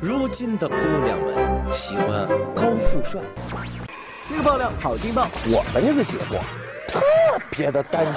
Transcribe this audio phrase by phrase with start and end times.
[0.00, 3.20] 如今的姑娘们喜欢高富帅。
[4.28, 5.26] 这个爆料好劲爆！
[5.46, 6.38] 我们这个节目
[6.88, 7.00] 特
[7.50, 8.16] 别的单纯。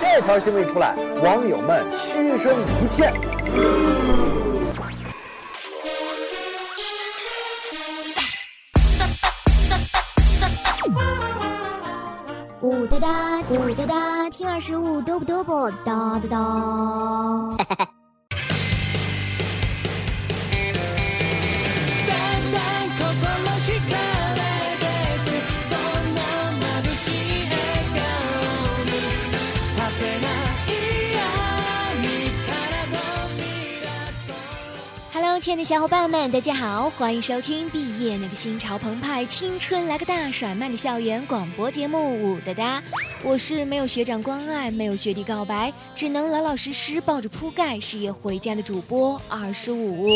[0.00, 3.12] 这条新闻一出来，网友们嘘声一片。
[12.60, 17.86] 呜哒哒，呜哒哒，听二十五，嘚不嘚不，哒哒哒。
[35.42, 42.80] 亲爱的小伙伴们，大家好，欢迎收听毕业那个心潮澎湃、青春来个大甩卖的校园广播节目《五哒哒》，
[43.22, 50.08] 我是没有学长关爱、没有学弟告白，只能老老实实抱着铺盖失业回家的主播二十五。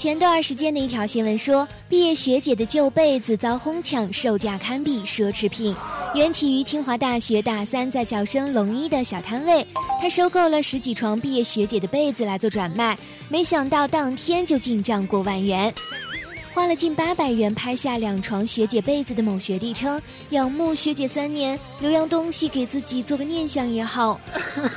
[0.00, 5.76] 前段时间的一条新闻说，毕业学姐的旧被子遭哄抢，售价堪比奢侈品。
[6.14, 9.66] 缘起于清华大学大三在校生龙一的小摊位，
[10.00, 12.96] 他收购了十几床毕业学姐的被子来做转卖，
[13.28, 15.70] 没想到当天就进账过万元。
[16.52, 24.20] 花了近八百元拍下两床学姐被子的某学弟称，仰慕学姐三年，留样东西给自己做个念想也好。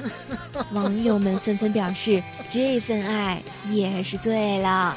[0.72, 4.96] 网友们纷纷表示，这份爱也是醉了。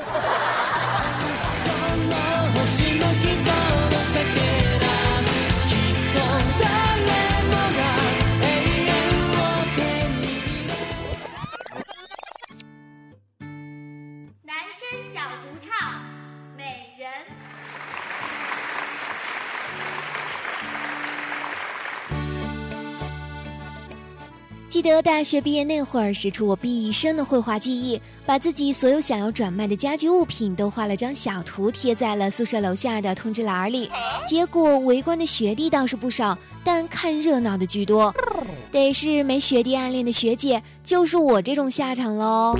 [24.69, 33.89] 记得大学毕业那会儿，使出我毕生的绘画技艺，把自己所有想要转卖的家居物品都画了张小图，贴在了宿舍楼下的通知栏里。
[34.27, 38.13] 结果围观的学弟倒是不少，但看热闹的居多。
[38.69, 42.53] 得是没学弟暗恋的学姐，就是我这种下场喽。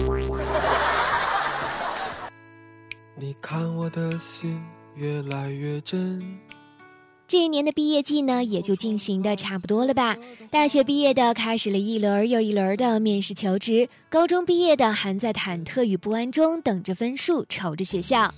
[3.15, 4.63] 你看我的心
[4.95, 6.39] 越来越真。
[7.27, 10.15] 这一年的毕业季呢，也就进行的差不多了吧。
[10.49, 18.33] 大学毕业的开始了一轮又一轮的面试求职，高中毕业的还在忐忑与不安中等着分数，瞅着学校，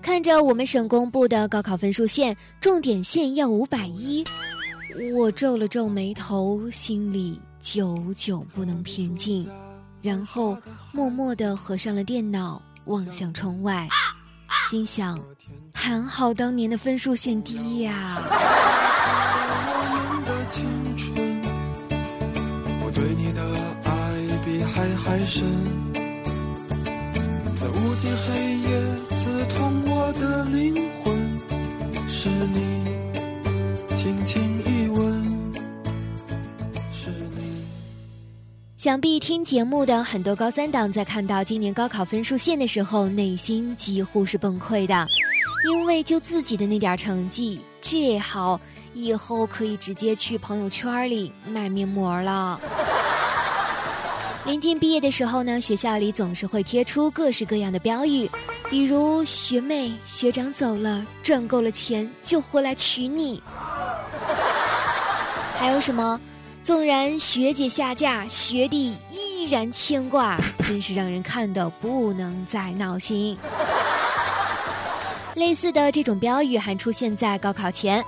[0.00, 4.24] 看着我们省公布的高考分数线，重点线要五百一，
[5.14, 9.46] 我皱了皱眉头，心里久久不能平静，
[10.00, 10.56] 然后
[10.90, 13.86] 默默地合上了电脑，望向窗外，
[14.70, 15.22] 心想。
[15.74, 18.22] 还好当年的分数线低呀。
[22.80, 23.42] 我对你的
[23.84, 23.90] 爱
[24.44, 25.42] 比海还深，
[27.56, 28.68] 在无尽黑夜
[29.16, 31.16] 刺痛我的灵魂，
[32.08, 32.84] 是你
[33.96, 35.52] 轻轻一吻，
[36.94, 37.66] 是你。
[38.76, 45.06] 想必听节目的很多高三党在看到今年高考分数线的时候，内心几乎是崩溃的。
[45.64, 48.60] 因为就自己的那点成绩，这好，
[48.92, 52.60] 以后可以直接去朋友圈里卖面膜了。
[54.44, 58.28] 临近毕业的时候呢，学校里总是会贴出各式各样的标语，
[58.68, 63.40] 比如“学妹学长走了，赚够了钱就回来娶你”，
[65.56, 66.20] 还有什么
[66.60, 70.36] “纵然学姐下嫁，学弟依然牵挂”，
[70.66, 73.38] 真是让人看得不能再闹心。
[75.34, 78.04] 类似的这种标语还出现在高考前。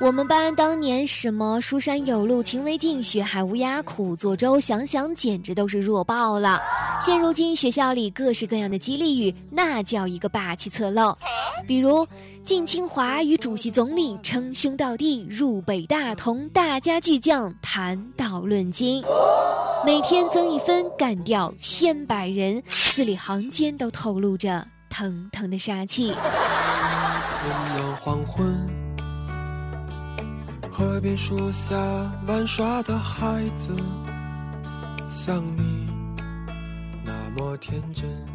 [0.00, 6.60] 我们班当年什么“书山有路勤为径，学海无涯苦作舟”，想想简直都是弱爆了。
[7.00, 11.16] 现如今学校里各式各样的激励语，那叫一个霸气侧漏。
[11.64, 12.06] 比如
[12.44, 19.00] 进清华与主席总理称兄道弟，入北大同大家巨匠谈道论经，
[19.86, 24.66] 每天增一分，干掉千百人，字里行间都透露着。
[24.90, 26.14] 腾腾的杀气。
[28.00, 28.54] 黄昏，
[30.70, 31.76] 河边树下
[32.26, 33.74] 玩耍的孩子，
[35.08, 35.86] 像你
[37.04, 38.33] 那么天真。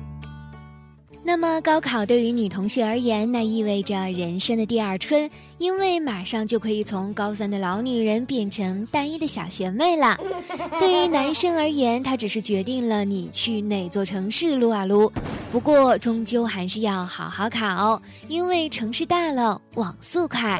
[1.29, 5.29] 那么高考对于女同学而言，那意味着人生的第二春。
[5.59, 10.17] 因为马上就可以从高三的老女人变成单一的小学妹了。
[10.79, 15.11] 对于男生而言，他只是决定了你去哪座城市撸啊撸。
[15.51, 20.59] 不过终究还是要好好考，因为城市大了，网速快。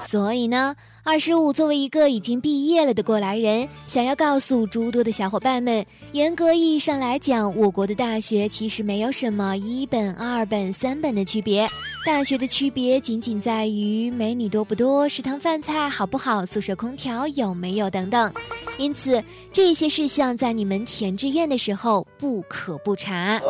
[0.00, 0.74] 所以呢，
[1.08, 5.82] 二十五作为一个已经毕业了的过来人，想要告诉诸多的小伙伴们，
[6.12, 11.66] 严格意义上来讲，我国的大学其实没有什么一本、二本、三本的区别，
[12.04, 18.30] 大学的区别仅仅在于美女多不多、食堂饭菜好不好、宿舍空调有没有等等。
[18.76, 23.40] 因此，这些事项在你们填志愿的时候不可不查。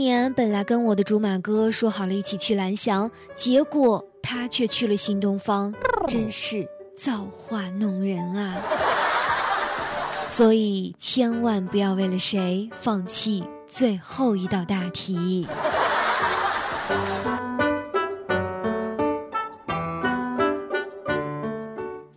[0.00, 5.74] 年本来跟我的竹马哥说好了一起去蓝翔，结果他却去了新东方，
[6.08, 6.66] 真是
[6.96, 8.56] 造化弄人啊！
[10.26, 15.46] 所以千万不要为了谁放弃最后一道大题。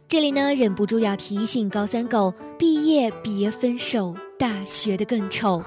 [0.08, 5.62] 这里呢，忍不住要提醒高三狗：毕业别分手，大学的更丑。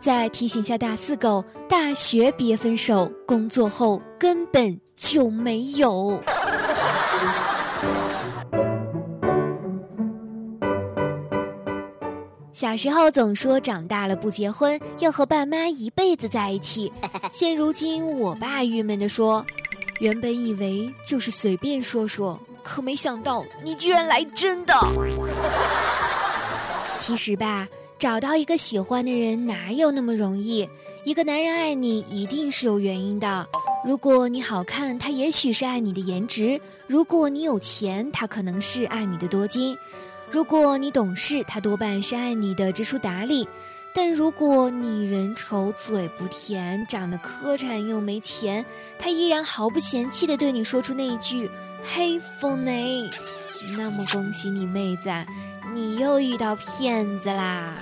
[0.00, 6.18] 再提醒下大四狗：大学别分手，工作后根本就没有。
[12.54, 16.90] 小时候总说长大了不结婚，要和爸妈一辈子在一起。
[17.30, 19.44] 现如今，我爸郁闷地说
[20.00, 24.74] ：“原本以为就是随便说说，可没想到你居然来真的。”
[26.98, 27.68] 其实吧。
[28.00, 30.66] 找到一个喜欢的人哪有那么容易？
[31.04, 33.46] 一个男人爱你一定是有原因的。
[33.84, 39.76] 如果你好看，他也许是爱你的颜值；如果你有钱，他可能是爱你的多金；
[40.30, 43.46] 如果你懂事，他多半是爱你的知书达理。
[43.94, 48.64] 但如果你人丑嘴不甜，长得磕碜又没钱，
[48.98, 51.50] 他依然毫不嫌弃地对你说出那一句
[51.84, 52.72] “黑风呢”，
[53.76, 55.10] 那么恭喜你妹子。
[55.74, 57.74] 你又遇到骗子啦！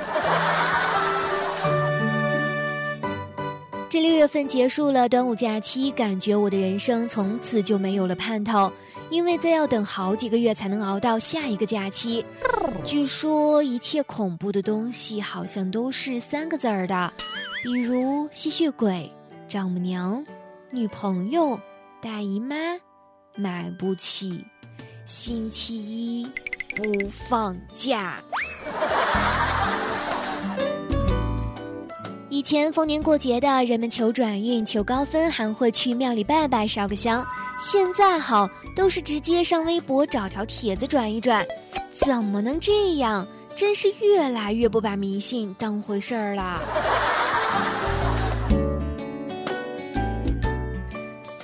[3.90, 8.70] 这六月份结束了端午假期，感觉我的人生从此就没有了盼头，
[9.08, 12.25] 因为再要等好几个月才能熬到下一个假期。
[12.85, 17.12] 据说一切恐怖的东西好像都是三个字儿的，
[17.64, 19.11] 比如吸血鬼、
[19.49, 20.23] 丈母娘、
[20.70, 21.58] 女朋友、
[22.02, 22.55] 大姨妈、
[23.35, 24.44] 买不起、
[25.06, 26.31] 星期一。
[26.79, 28.15] 不放假。
[32.31, 37.27] 以前逢年过节的人们求转运、求高分，还会去庙里拜拜、烧个香。
[37.59, 41.45] 现在好，都是直接上微博找条帖子转一转。
[41.91, 43.27] 怎么能这样？
[43.57, 46.63] 真是越来越不把迷信当回事儿了。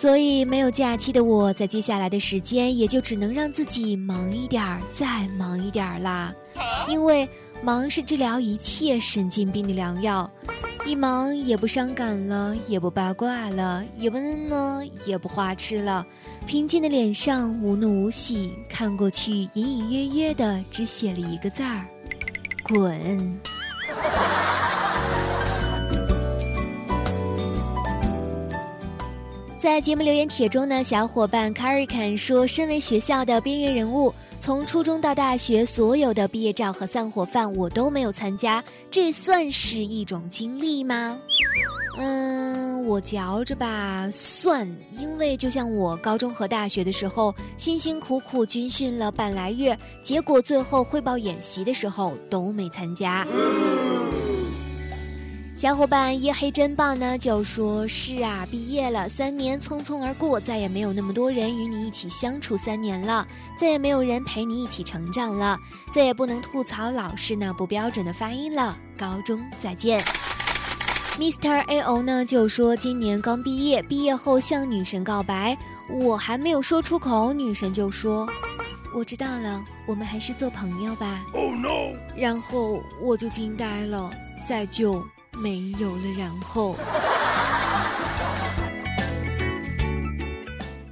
[0.05, 6.31] 所以，没有假期的我，在接下来的时间，也就只能让自己忙一点儿，再忙一点儿啦。
[6.87, 7.27] 因为
[7.63, 10.31] 忙是治疗一切神经病的良药。
[10.85, 16.07] 一忙也不伤感了，也不八卦了，也不呢，也不花痴了。
[16.47, 21.87] 平静的脸上无怒无喜，看过去隐隐约约的，只写了一个字儿：
[22.63, 23.41] 滚。
[29.65, 41.19] 在节目留言帖中呢，小伙伴 c a r i can 说：“身为学校的边缘人物，从初中到大学，所有的毕业照和散伙饭我都没有参加，这算是一种经历吗？”
[41.99, 53.27] 嗯，我嚼着吧，算，因为就像我高中和大学的时候，辛辛苦苦军训了半来月，结果最后汇报演习的时候都没参加。
[55.65, 63.27] 小伙伴夜黑真棒呢，就说是啊，毕业了三年匆匆而过，再也没有那么多人与你一起相处三年了，
[63.59, 65.59] 再也没有人陪你一起成长了，
[65.91, 68.77] 再也不能吐槽老师那不标准的发音了。
[68.99, 70.05] 高中再见
[71.19, 71.65] ，Mr.
[71.67, 75.57] A O 呢就说今年刚毕业，毕业后向女神告白，
[75.89, 78.29] 我还没有说出口，女神就说
[78.95, 81.25] 我知道了，我们还是做朋友吧。
[81.33, 81.99] Oh no！
[82.15, 84.11] 然后我就惊呆了，
[84.47, 85.03] 再就。
[85.37, 86.77] 没有了，然后，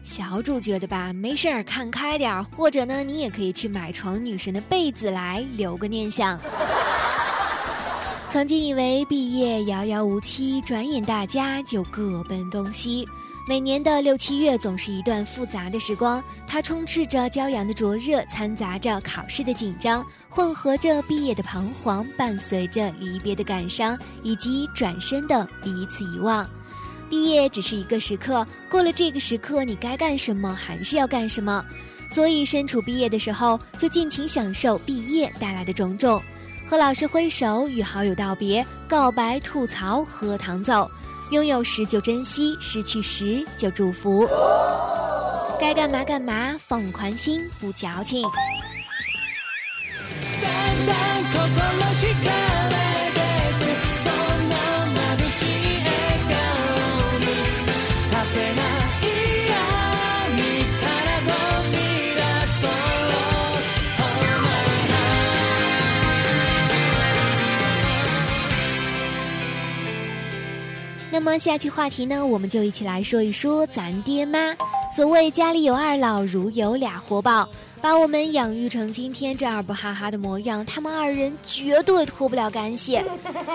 [0.05, 6.39] 小主觉得吧，没事儿，看开点儿，或者呢，你也可以去买床女神的被子来留个念想。
[8.31, 13.07] 曾经以为毕业遥遥无期，转眼大家就各奔东西。
[13.45, 26.49] 每年的六七月总是一段复杂的时光，它充斥着骄阳的灼热，掺杂着考试的紧张，混合着毕业的彷徨，伴随着离别的感伤，以及转身的彼此遗忘。
[27.11, 31.65] 毕业只是一个时刻，过了这个时刻，你该干什么还是要干什么。
[32.09, 36.23] 所以，身处毕业的时候，就尽情享受毕业带来的种种。
[36.65, 40.89] 和老师挥手，与好友道别，告白、吐槽、喝糖走。
[41.33, 44.29] 拥有时就珍惜，失去时就祝福。
[45.59, 48.23] 该干嘛干嘛，放宽心，不矫情。
[71.23, 74.55] 么下期话题呢，我们就一起来说一说咱爹妈。
[74.95, 77.49] 所谓家里有二老，如有俩活宝，
[77.81, 83.01] 把我们养育成今天这二不哈哈的模样，他们二人绝对脱不了干系。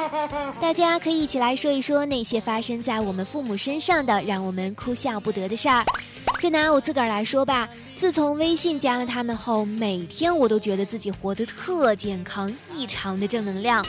[0.59, 5.83] 大家可以一起来说一说那些发生在我们父母身上的让我们哭笑不得的事儿。
[6.39, 13.83] 就拿我自个儿来说吧，自从微信加了他们后，每天我都觉得自己活得特健康，异常的正能量。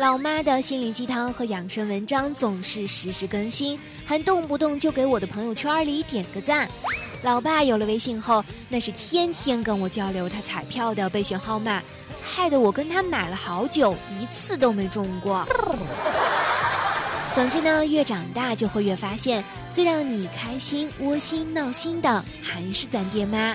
[0.00, 6.66] 老妈的心灵鸡汤和养生文章总是实时更新，还动不动就给我的朋友圈里点个赞。
[7.22, 11.82] 老爸有了微信后，那是天天跟我交流他彩票的备选号码，
[12.22, 15.46] 害得我跟他买了好久，一次都没中过。
[17.34, 23.54] 总之呢，越长大就会越发现，最让你开心、窝心、闹心的还是咱爹妈。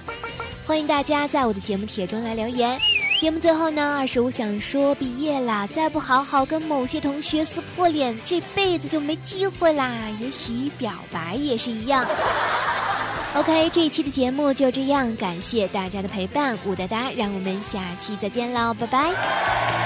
[0.64, 2.80] 欢迎大家在我的节目帖中来留言。
[3.26, 9.92] 节目最后呢，二十五想说，毕业啦，再不好好跟某些同学撕破脸，这辈子就没机会啦。
[10.20, 12.06] 也许表白也是一样。
[13.34, 19.85] OK，这一期的节目就这样，感谢大家的陪伴，武哒哒，让我们下期再见喽，拜拜。